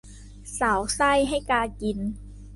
[0.59, 1.99] สาวไส้ให้กากิน